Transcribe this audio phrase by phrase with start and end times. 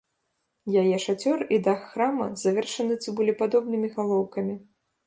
[0.83, 4.63] Яе шацёр і дах храма завершаны цыбулепадобнымі галоўкамі.